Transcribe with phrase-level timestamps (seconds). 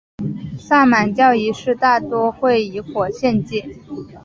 [0.57, 3.77] 萨满教仪式大多会以火献祭。